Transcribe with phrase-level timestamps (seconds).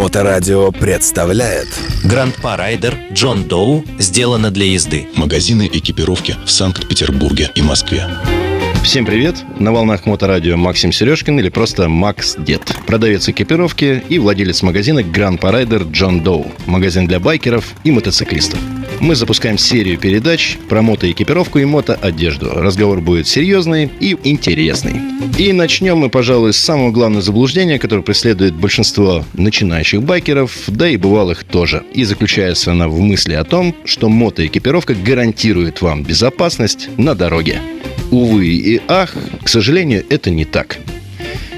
[0.00, 1.68] Моторадио представляет
[2.04, 5.06] Гранд-па Райдер Джон Доу сделано для езды.
[5.14, 8.06] Магазины экипировки в Санкт-Петербурге и Москве.
[8.82, 9.44] Всем привет!
[9.58, 12.62] На волнах Моторадио Максим Сережкин или просто Макс Дед.
[12.86, 16.50] Продавец экипировки и владелец магазина Grand Rider Джон Доу.
[16.64, 18.58] Магазин для байкеров и мотоциклистов.
[19.00, 22.50] Мы запускаем серию передач про мотоэкипировку и мотоодежду.
[22.50, 25.00] Разговор будет серьезный и интересный.
[25.38, 30.98] И начнем мы, пожалуй, с самого главного заблуждения, которое преследует большинство начинающих байкеров, да и
[30.98, 31.82] бывалых тоже.
[31.94, 37.62] И заключается она в мысли о том, что мотоэкипировка гарантирует вам безопасность на дороге.
[38.10, 40.76] Увы и ах, к сожалению, это не так.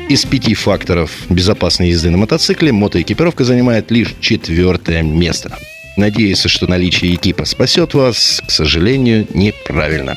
[0.08, 5.58] Из пяти факторов безопасной езды на мотоцикле мотоэкипировка занимает лишь четвертое место–
[5.96, 10.16] Надеяться, что наличие экипа спасет вас, к сожалению, неправильно.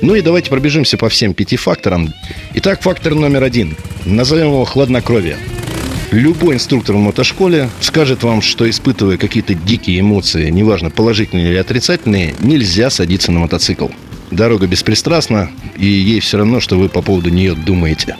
[0.00, 2.12] Ну и давайте пробежимся по всем пяти факторам.
[2.54, 3.76] Итак, фактор номер один.
[4.04, 5.36] Назовем его хладнокровие.
[6.10, 12.34] Любой инструктор в мотошколе скажет вам, что испытывая какие-то дикие эмоции, неважно положительные или отрицательные,
[12.40, 13.88] нельзя садиться на мотоцикл.
[14.30, 18.16] Дорога беспристрастна, и ей все равно, что вы по поводу нее думаете.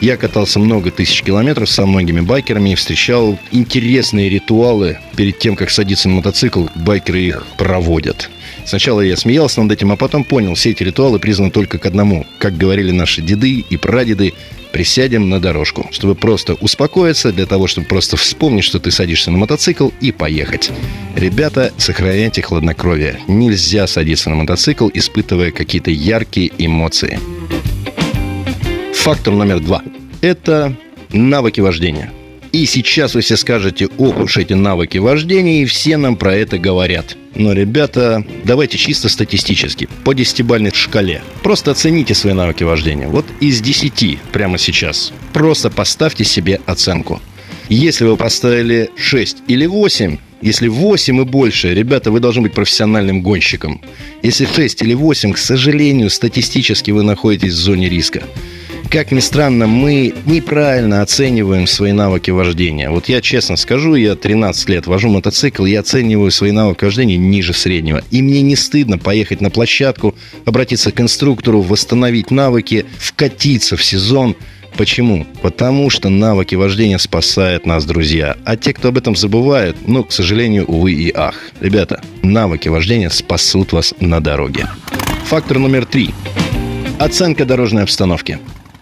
[0.00, 5.68] Я катался много тысяч километров со многими байкерами и встречал интересные ритуалы перед тем, как
[5.68, 6.68] садиться на мотоцикл.
[6.74, 8.30] Байкеры их проводят.
[8.64, 12.26] Сначала я смеялся над этим, а потом понял, все эти ритуалы призваны только к одному.
[12.38, 14.32] Как говорили наши деды и прадеды,
[14.72, 19.36] присядем на дорожку, чтобы просто успокоиться, для того, чтобы просто вспомнить, что ты садишься на
[19.36, 20.70] мотоцикл и поехать.
[21.14, 23.20] Ребята, сохраняйте хладнокровие.
[23.28, 27.18] Нельзя садиться на мотоцикл, испытывая какие-то яркие эмоции.
[29.00, 29.82] Фактор номер два–
[30.20, 30.76] это
[31.10, 32.12] навыки вождения.
[32.52, 36.58] И сейчас вы все скажете, ох уж эти навыки вождения, и все нам про это
[36.58, 37.16] говорят.
[37.34, 41.22] Но, ребята, давайте чисто статистически, по десятибальной шкале.
[41.42, 43.08] Просто оцените свои навыки вождения.
[43.08, 45.14] Вот из 10 прямо сейчас.
[45.32, 47.22] Просто поставьте себе оценку.
[47.70, 53.22] Если вы поставили 6 или 8, если 8 и больше, ребята, вы должны быть профессиональным
[53.22, 53.80] гонщиком.
[54.22, 58.24] Если 6 или 8, к сожалению, статистически вы находитесь в зоне риска
[58.90, 62.90] как ни странно, мы неправильно оцениваем свои навыки вождения.
[62.90, 67.52] Вот я честно скажу, я 13 лет вожу мотоцикл, я оцениваю свои навыки вождения ниже
[67.54, 68.02] среднего.
[68.10, 74.34] И мне не стыдно поехать на площадку, обратиться к инструктору, восстановить навыки, вкатиться в сезон.
[74.76, 75.24] Почему?
[75.40, 78.36] Потому что навыки вождения спасают нас, друзья.
[78.44, 81.36] А те, кто об этом забывают, ну, к сожалению, увы и ах.
[81.60, 84.68] Ребята, навыки вождения спасут вас на дороге.
[85.26, 86.10] Фактор номер три.
[86.98, 88.40] Оценка дорожной обстановки.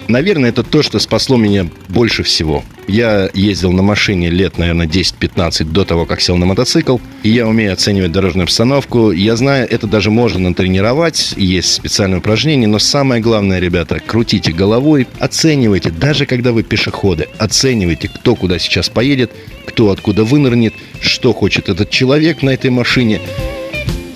[0.09, 2.65] Наверное, это то, что спасло меня больше всего.
[2.87, 6.97] Я ездил на машине лет, наверное, 10-15 до того, как сел на мотоцикл.
[7.23, 9.13] И я умею оценивать дорожную обстановку.
[9.13, 11.35] Я знаю, это даже можно натренировать.
[11.37, 12.67] Есть специальные упражнения.
[12.67, 18.89] Но самое главное, ребята, крутите головой, оценивайте, даже когда вы пешеходы, оценивайте, кто куда сейчас
[18.89, 19.31] поедет,
[19.67, 23.21] кто откуда вынырнет, что хочет этот человек на этой машине–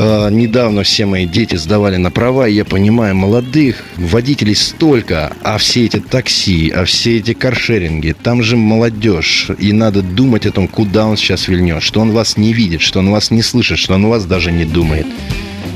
[0.03, 5.59] э, недавно все мои дети сдавали на права, и я понимаю, молодых водителей столько, а
[5.59, 10.69] все эти такси, а все эти каршеринги, там же молодежь, и надо думать о том,
[10.69, 13.95] куда он сейчас вильнет, что он вас не видит, что он вас не слышит, что
[13.95, 15.07] он вас даже не думает.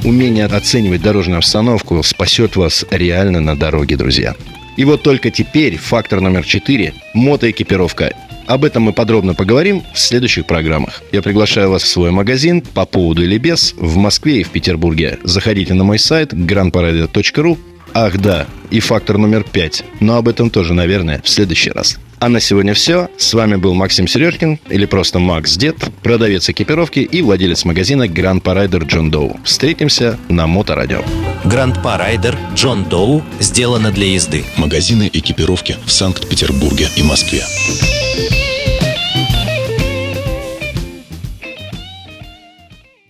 [0.04, 4.34] Умение оценивать дорожную обстановку спасет вас реально на дороге, друзья.
[4.76, 8.12] И вот только теперь фактор номер четыре– мотоэкипировка
[8.46, 11.02] об этом мы подробно поговорим в следующих программах.
[11.12, 15.18] Я приглашаю вас в свой магазин по поводу или без в Москве и в Петербурге.
[15.22, 17.58] Заходите на мой сайт grandparade.ru
[17.94, 19.82] Ах да, и фактор номер пять.
[20.00, 21.98] Но об этом тоже, наверное, в следующий раз.
[22.26, 23.08] А на сегодня все.
[23.18, 28.42] С вами был Максим Сережкин, или просто Макс Дед, продавец экипировки и владелец магазина Grand
[28.42, 29.38] Rider Джон Доу.
[29.44, 31.04] Встретимся на Моторадио.
[31.44, 34.42] Гранд-па Райдер Джон Доу сделано для езды.
[34.56, 37.44] Магазины экипировки в Санкт-Петербурге и Москве.